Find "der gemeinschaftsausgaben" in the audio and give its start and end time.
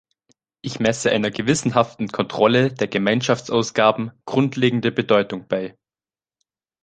2.73-4.09